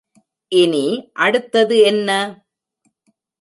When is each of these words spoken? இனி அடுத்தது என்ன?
இனி 0.51 0.85
அடுத்தது 1.17 1.77
என்ன? 1.83 2.09